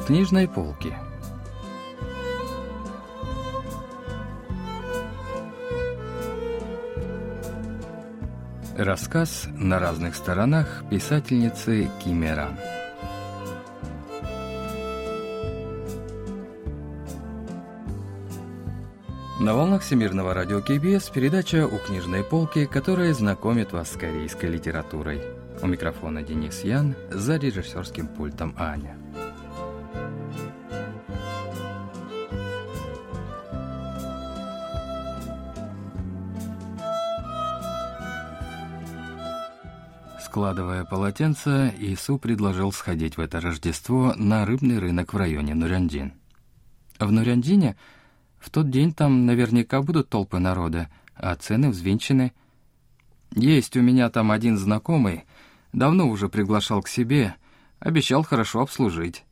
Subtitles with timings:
[0.00, 0.94] У книжной полки.
[8.76, 12.56] Рассказ на разных сторонах писательницы Кимеран.
[19.38, 25.22] На волнах Всемирного радио КБС передача «У книжной полки», которая знакомит вас с корейской литературой.
[25.62, 28.96] У микрофона Денис Ян, за режиссерским пультом Аня.
[40.30, 46.12] Складывая полотенце, Ису предложил сходить в это Рождество на рыбный рынок в районе Нуряндин.
[47.00, 47.74] В Нуряндине
[48.38, 52.32] в тот день там наверняка будут толпы народа, а цены взвинчены.
[53.34, 55.24] Есть у меня там один знакомый,
[55.72, 57.34] давно уже приглашал к себе,
[57.80, 59.24] обещал хорошо обслужить.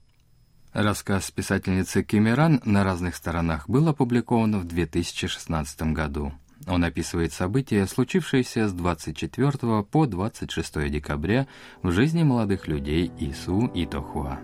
[0.73, 6.33] Рассказ писательницы Кимеран на разных сторонах был опубликован в 2016 году.
[6.69, 11.47] Он описывает события, случившиеся с 24 по 26 декабря
[11.83, 14.39] в жизни молодых людей Ису и Тохуа.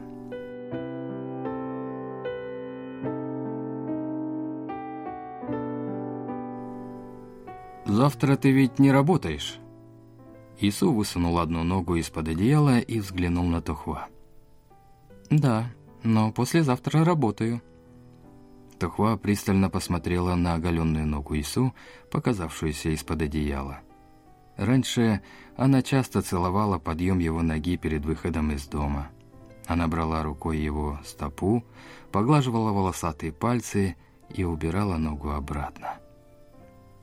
[7.84, 9.58] «Завтра ты ведь не работаешь?»
[10.58, 14.06] Ису высунул одну ногу из-под одеяла и взглянул на Тохуа.
[15.28, 15.66] «Да,
[16.02, 17.60] но послезавтра работаю»,
[18.84, 21.74] Тухва пристально посмотрела на оголенную ногу Ису,
[22.10, 23.80] показавшуюся из-под одеяла.
[24.58, 25.22] Раньше
[25.56, 29.08] она часто целовала подъем его ноги перед выходом из дома.
[29.66, 31.64] Она брала рукой его стопу,
[32.12, 33.96] поглаживала волосатые пальцы
[34.28, 35.94] и убирала ногу обратно.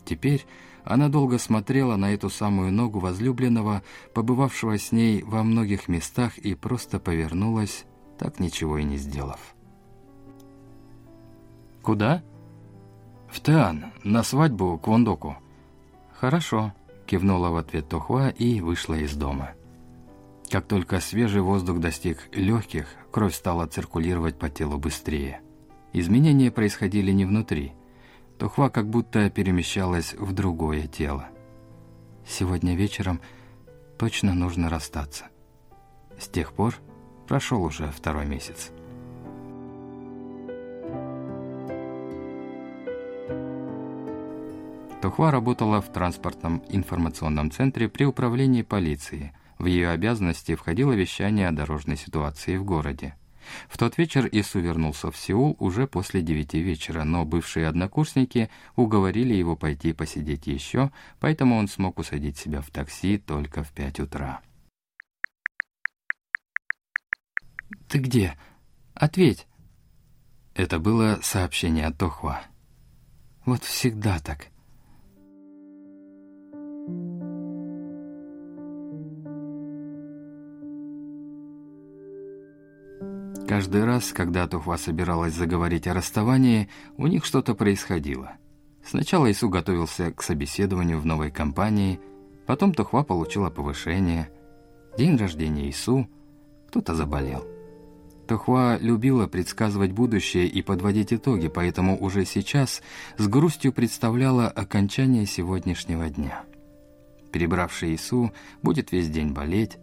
[0.06, 0.46] Теперь
[0.84, 3.82] она долго смотрела на эту самую ногу возлюбленного,
[4.14, 7.86] побывавшего с ней во многих местах, и просто повернулась,
[8.20, 9.56] так ничего и не сделав.
[11.82, 12.24] «Куда?»
[13.30, 15.38] «В Теан, на свадьбу к Вондоку».
[16.20, 16.74] «Хорошо»,—
[17.06, 19.52] кивнула в ответ Тохуа и вышла из дома.
[20.52, 25.42] Как только свежий воздух достиг легких, кровь стала циркулировать по телу быстрее.
[25.94, 27.74] Изменения происходили не внутри.
[28.38, 31.30] Тухва как будто перемещалась в другое тело.
[32.28, 33.22] Сегодня вечером
[33.98, 35.28] точно нужно расстаться.
[36.20, 36.76] С тех пор
[37.28, 38.72] прошел уже второй месяц.
[45.02, 49.34] Тухва работала в транспортном информационном центре при управлении полиции.
[49.58, 53.16] В ее обязанности входило вещание о дорожной ситуации в городе.
[53.68, 59.34] В тот вечер Ису вернулся в Сеул уже после девяти вечера, но бывшие однокурсники уговорили
[59.34, 64.42] его пойти посидеть еще, поэтому он смог усадить себя в такси только в пять утра.
[67.90, 68.38] «Ты где?
[68.94, 69.48] Ответь!»
[70.54, 72.42] Это было сообщение от Тохва.
[73.46, 74.52] «Вот всегда так.
[83.52, 88.38] Каждый раз, когда Тухва собиралась заговорить о расставании, у них что-то происходило.
[88.82, 92.00] Сначала Ису готовился к собеседованию в новой компании,
[92.46, 94.30] потом Тухва получила повышение,
[94.98, 96.08] день рождения Ису,
[96.70, 97.46] кто-то заболел.
[98.26, 102.82] Тухва любила предсказывать будущее и подводить итоги, поэтому уже сейчас
[103.18, 106.46] с грустью представляла окончание сегодняшнего дня.
[107.34, 108.32] Перебравший Ису
[108.64, 109.78] будет весь день болеть,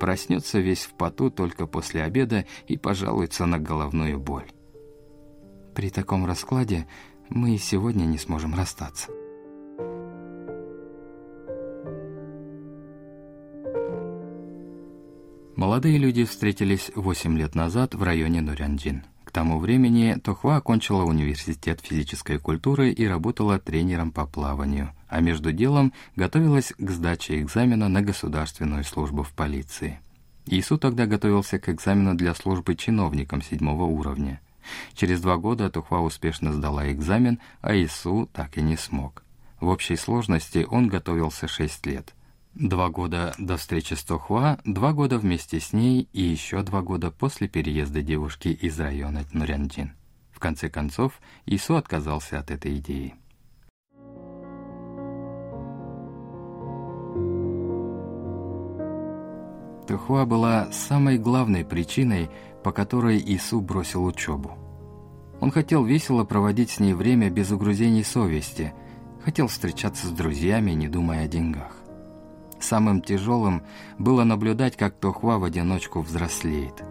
[0.00, 4.50] проснется весь в поту только после обеда и пожалуется на головную боль.
[5.74, 6.88] При таком раскладе
[7.28, 9.10] мы и сегодня не сможем расстаться.
[15.54, 19.04] Молодые люди встретились 8 лет назад в районе Нурянджин.
[19.30, 25.52] К тому времени Тохва окончила университет физической культуры и работала тренером по плаванию, а между
[25.52, 30.00] делом готовилась к сдаче экзамена на государственную службу в полиции.
[30.46, 34.40] Ису тогда готовился к экзамену для службы чиновником седьмого уровня.
[34.94, 39.22] Через два года Тухва успешно сдала экзамен, а Ису так и не смог.
[39.60, 42.14] В общей сложности он готовился шесть лет–
[42.54, 47.10] Два года до встречи с Тохуа, два года вместе с ней и еще два года
[47.10, 49.92] после переезда девушки из района Нурянджин.
[50.32, 53.14] В конце концов, Ису отказался от этой идеи.
[59.86, 62.30] Тухуа была самой главной причиной,
[62.64, 64.56] по которой Ису бросил учебу.
[65.40, 68.74] Он хотел весело проводить с ней время без угрызений совести,
[69.24, 71.79] хотел встречаться с друзьями, не думая о деньгах.
[72.60, 73.62] Самым тяжелым
[73.98, 76.84] было наблюдать, как Тохва в одиночку взрослеет.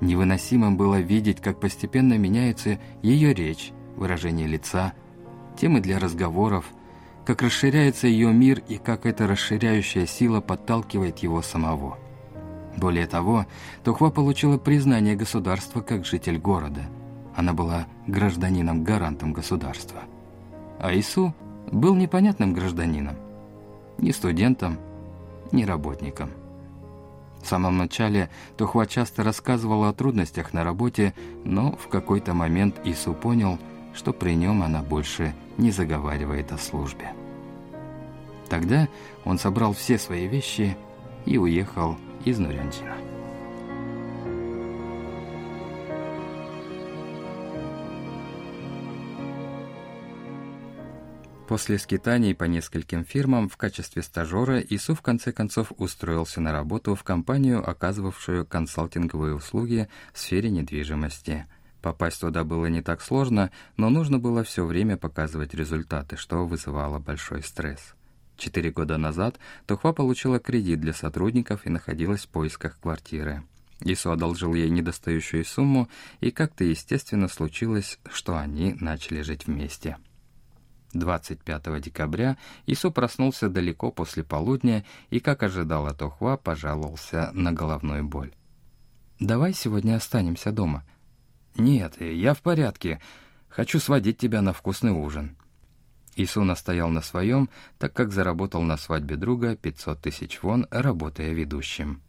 [0.00, 4.92] Невыносимо было видеть, как постепенно меняется ее речь, выражение лица,
[5.56, 6.66] темы для разговоров,
[7.24, 11.98] как расширяется ее мир и как эта расширяющая сила подталкивает его самого.
[12.76, 13.46] Более того,
[13.84, 16.82] Тухва получила признание государства как житель города.
[17.34, 20.02] Она была гражданином-гарантом государства.
[20.78, 21.34] А Ису
[21.72, 23.16] был непонятным гражданином.
[23.98, 24.78] Ни студентом,
[25.52, 26.30] ни работником.
[27.42, 31.14] В самом начале Тухва часто рассказывала о трудностях на работе,
[31.44, 33.58] но в какой-то момент Ису понял,
[33.94, 37.12] что при нем она больше не заговаривает о службе.
[38.48, 38.88] Тогда
[39.24, 40.76] он собрал все свои вещи
[41.24, 43.15] и уехал из Нурянджина.
[51.48, 56.96] После скитаний по нескольким фирмам в качестве стажера Ису в конце концов устроился на работу
[56.96, 61.46] в компанию, оказывавшую консалтинговые услуги в сфере недвижимости.
[61.82, 66.98] Попасть туда было не так сложно, но нужно было все время показывать результаты, что вызывало
[66.98, 67.94] большой стресс.
[68.36, 73.44] Четыре года назад Тухва получила кредит для сотрудников и находилась в поисках квартиры.
[73.82, 75.88] Ису одолжил ей недостающую сумму,
[76.20, 79.96] и как-то естественно случилось, что они начали жить вместе.
[80.98, 88.32] 25 декабря Ису проснулся далеко после полудня и, как ожидала Тохва, пожаловался на головную боль.
[89.20, 90.84] «Давай сегодня останемся дома».
[91.56, 93.00] «Нет, я в порядке.
[93.48, 95.36] Хочу сводить тебя на вкусный ужин».
[96.16, 102.02] Ису настоял на своем, так как заработал на свадьбе друга 500 тысяч вон, работая ведущим.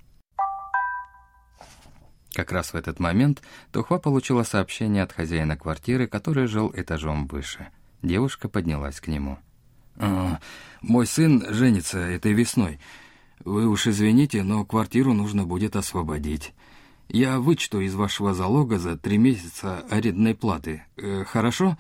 [2.33, 3.42] Как раз в этот момент
[3.72, 7.69] Тухва получила сообщение от хозяина квартиры, который жил этажом выше.
[8.01, 9.39] Девушка поднялась к нему.
[9.97, 10.39] «А,
[10.81, 12.79] «Мой сын женится этой весной.
[13.44, 16.53] Вы уж извините, но квартиру нужно будет освободить.
[17.09, 20.83] Я вычту из вашего залога за три месяца арендной платы.
[20.97, 21.77] Э, хорошо?»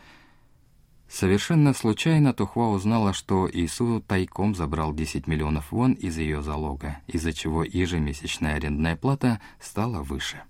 [1.09, 7.31] Совершенно случайно Тухва узнала, что Ису тайком забрал 10 миллионов вон из ее залога, из-за
[7.31, 10.41] чего ежемесячная арендная плата стала выше.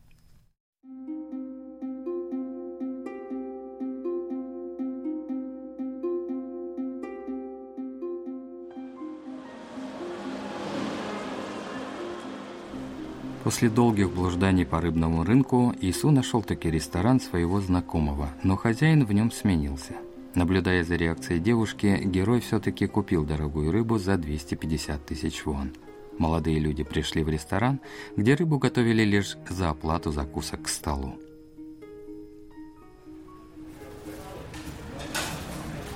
[13.48, 19.14] После долгих блужданий по рыбному рынку Ису нашел таки ресторан своего знакомого, но хозяин в
[19.14, 19.94] нем сменился–
[20.36, 25.72] Наблюдая за реакцией девушки, герой все-таки купил дорогую рыбу за 250 тысяч вон.
[26.18, 27.80] Молодые люди пришли в ресторан,
[28.18, 31.18] где рыбу готовили лишь за оплату закусок к столу.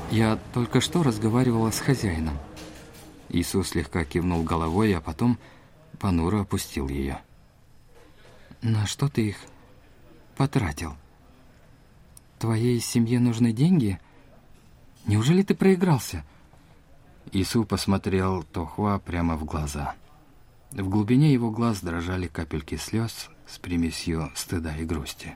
[0.10, 2.38] Я только что разговаривала с хозяином.
[3.28, 5.38] Иисус слегка кивнул головой, а потом
[6.00, 7.20] понуро опустил ее.
[8.62, 9.38] «На что ты их
[10.36, 10.96] потратил?
[12.40, 14.00] Твоей семье нужны деньги?»
[15.06, 16.24] Неужели ты проигрался?»
[17.32, 19.96] Ису посмотрел Тохуа прямо в глаза.
[20.72, 25.36] В глубине его глаз дрожали капельки слез с примесью стыда и грусти.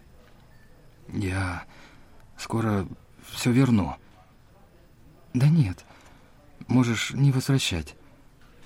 [1.10, 1.66] «Я
[2.38, 2.88] скоро
[3.30, 3.96] все верну».
[5.34, 5.86] «Да нет,
[6.68, 7.96] можешь не возвращать.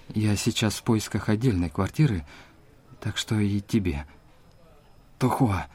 [0.09, 2.25] Я сейчас в поисках отдельной квартиры,
[2.99, 4.05] так что и тебе.
[5.19, 5.67] Тохуа,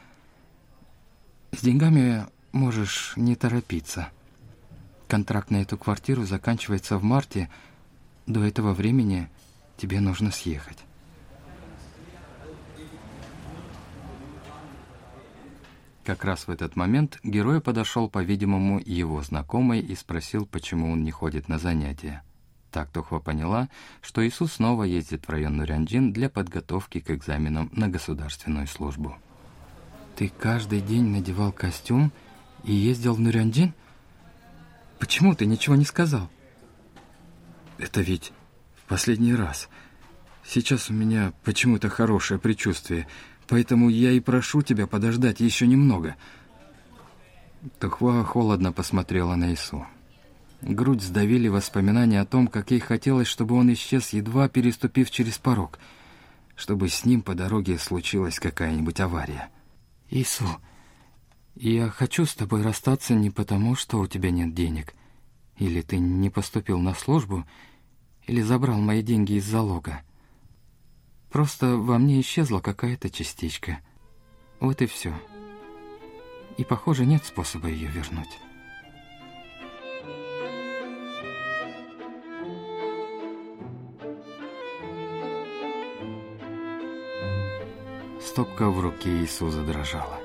[1.51, 4.09] с деньгами можешь не торопиться».
[5.07, 7.49] Контракт на эту квартиру заканчивается в марте.
[8.25, 9.29] До этого времени
[9.77, 10.79] тебе нужно съехать.
[16.03, 21.11] Как раз в этот момент герой подошел, по-видимому, его знакомый и спросил, почему он не
[21.11, 22.23] ходит на занятия.
[22.71, 23.69] Так Тухва поняла,
[24.01, 29.15] что Иисус снова ездит в район Нурянджин для подготовки к экзаменам на государственную службу.
[30.15, 32.11] «Ты каждый день надевал костюм
[32.63, 33.73] и ездил в Нурянджин?»
[34.99, 36.29] Почему ты ничего не сказал?
[37.77, 38.31] Это ведь
[38.75, 39.69] в последний раз.
[40.43, 43.07] Сейчас у меня почему-то хорошее предчувствие,
[43.47, 46.15] поэтому я и прошу тебя подождать еще немного.
[47.79, 49.85] Тухва холодно посмотрела на Ису.
[50.61, 55.79] Грудь сдавили воспоминания о том, как ей хотелось, чтобы он исчез, едва переступив через порог,
[56.55, 59.49] чтобы с ним по дороге случилась какая-нибудь авария.
[60.09, 60.47] «Ису,
[61.55, 64.93] я хочу с тобой расстаться не потому, что у тебя нет денег.
[65.57, 67.45] Или ты не поступил на службу,
[68.27, 70.01] или забрал мои деньги из залога.
[71.31, 73.79] Просто во мне исчезла какая-то частичка.
[74.59, 75.13] Вот и все.
[76.57, 78.39] И, похоже, нет способа ее вернуть.
[88.25, 90.19] Стопка в руке Иисуса задрожала.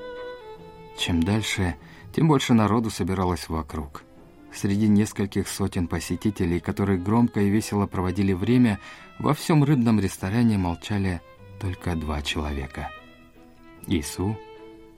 [0.97, 1.75] Чем дальше,
[2.11, 4.03] тем больше народу собиралось вокруг.
[4.51, 8.79] Среди нескольких сотен посетителей, которые громко и весело проводили время,
[9.19, 11.21] во всем рыбном ресторане молчали
[11.59, 12.89] только два человека–
[13.87, 14.35] Ису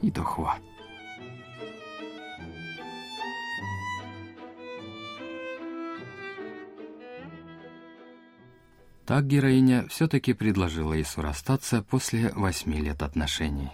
[0.02, 0.58] и Дохва.
[9.06, 13.72] Так героиня все-таки предложила Ису расстаться после восьми лет отношений.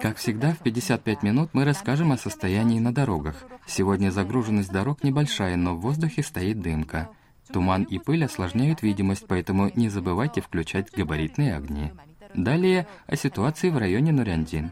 [0.00, 3.36] Как всегда, в 55 минут мы расскажем о состоянии на дорогах.
[3.66, 7.10] Сегодня загруженность дорог небольшая, но в воздухе стоит дымка.
[7.52, 11.92] Туман и пыль осложняют видимость, поэтому не забывайте включать габаритные огни.
[12.34, 14.70] Далее о ситуации в районе Нуряндин.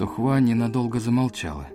[0.00, 1.68] Тухва ненадолго замолчала.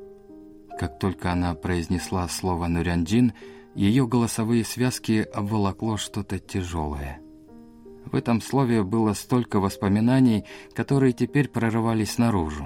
[0.79, 3.33] Как только она произнесла слово «нуряндин»,
[3.75, 7.19] ее голосовые связки обволокло что-то тяжелое.
[8.03, 12.65] В этом слове было столько воспоминаний, которые теперь прорывались наружу.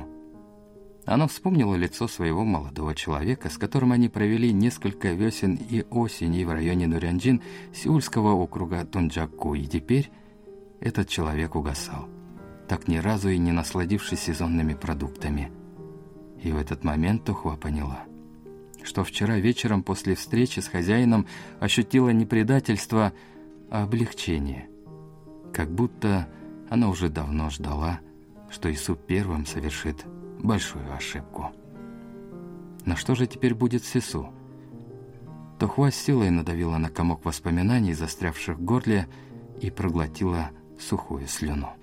[1.05, 6.53] Она вспомнила лицо своего молодого человека, с которым они провели несколько весен и осеней в
[6.53, 7.41] районе Нурянджин
[7.73, 10.09] Сеульского округа Тунджаку, и теперь
[10.79, 12.07] этот человек угасал,
[12.69, 15.51] так ни разу и не насладившись сезонными продуктами–
[16.41, 18.03] и в этот момент Тухва поняла,
[18.83, 21.27] что вчера вечером после встречи с хозяином
[21.59, 23.13] ощутила не предательство,
[23.69, 24.69] а облегчение.
[25.53, 26.27] Как будто
[26.69, 27.99] она уже давно ждала,
[28.49, 30.05] что Ису первым совершит
[30.39, 31.51] большую ошибку.
[32.85, 34.29] Но что же теперь будет с Ису?
[35.59, 39.07] Тухва с силой надавила на комок воспоминаний, застрявших в горле,
[39.59, 41.78] и проглотила сухую слюну.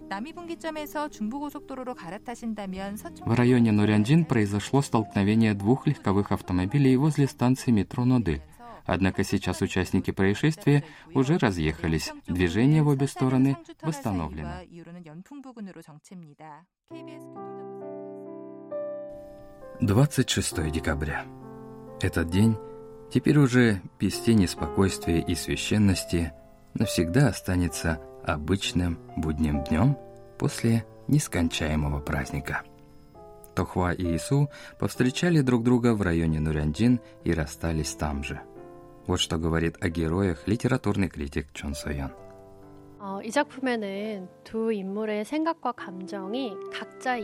[3.25, 8.43] В районе Нурянджин произошло столкновение двух легковых автомобилей возле станции метро Ноды.
[8.85, 12.13] Однако сейчас участники происшествия уже разъехались.
[12.29, 14.53] Движение в обе стороны восстановлено.
[19.81, 21.25] 26 декабря.
[22.01, 22.57] Этот день
[23.13, 26.33] теперь уже без тени спокойствия и священности
[26.75, 29.97] навсегда останется обычным будним днем
[30.39, 32.63] после нескончаемого праздника.
[33.55, 38.41] Тохва и Ису повстречали друг друга в районе Нурянджин и расстались там же.
[39.07, 42.13] Вот что говорит о героях литературный критик Чон Соян.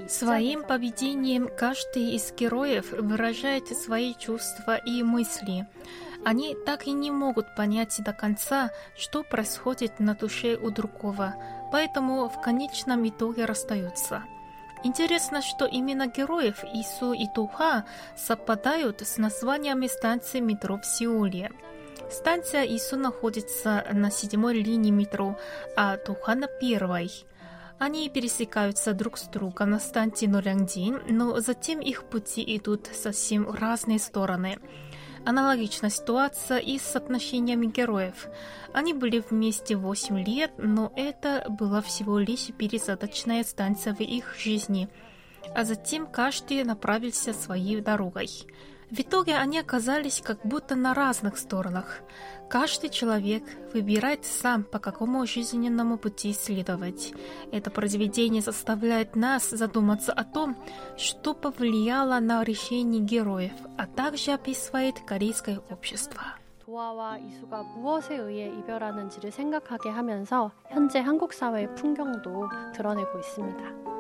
[0.08, 5.66] Своим поведением каждый из героев выражает свои чувства и мысли.
[6.24, 11.34] Они так и не могут понять до конца, что происходит на душе у другого,
[11.72, 14.22] поэтому в конечном итоге расстаются.
[14.84, 17.86] Интересно, что именно героев Ису и Туха
[18.16, 21.50] совпадают с названиями станции метро в Сеуле.
[22.12, 25.38] Станция Ису находится на седьмой линии метро,
[25.76, 27.10] а Туха на первой.
[27.78, 33.54] Они пересекаются друг с другом на станции Нолянгдин, но затем их пути идут совсем в
[33.54, 34.58] разные стороны–
[35.24, 38.26] Аналогичная ситуация и с отношениями героев.
[38.72, 44.88] Они были вместе 8 лет, но это была всего лишь пересадочная станция в их жизни.
[45.54, 48.30] А затем каждый направился своей дорогой.
[48.91, 51.99] В итоге они оказались как будто на разных сторонах.
[52.49, 57.13] Каждый человек выбирает сам, по какому жизненному пути следовать.
[57.51, 60.55] Это произведение заставляет нас задуматься о том,
[60.95, 66.21] что повлияло на решение героев, а также описывает корейское общество.
[66.67, 73.90] 도화와 이수가 무엇에 의해 이별하는지를 생각하게 하면서 현재 한국 사회의 풍경도 드러내고 있습니다.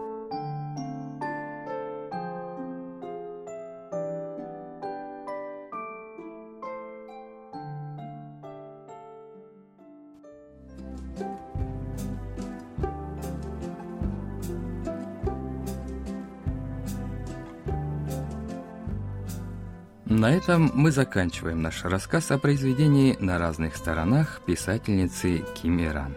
[20.12, 26.14] На этом мы заканчиваем наш рассказ о произведении «На разных сторонах» писательницы Ким Иран.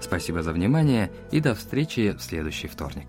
[0.00, 3.06] Спасибо за внимание и до встречи в следующий вторник.